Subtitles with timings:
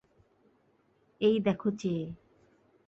[1.21, 2.05] এই দেখো চেয়ে।